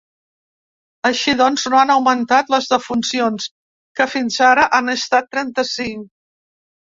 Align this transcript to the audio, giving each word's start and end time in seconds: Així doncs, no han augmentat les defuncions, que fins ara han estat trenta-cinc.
Així 1.09 1.33
doncs, 1.41 1.65
no 1.73 1.77
han 1.79 1.91
augmentat 1.95 2.49
les 2.53 2.69
defuncions, 2.71 3.47
que 3.99 4.07
fins 4.13 4.39
ara 4.49 4.65
han 4.79 4.89
estat 4.97 5.29
trenta-cinc. 5.37 6.09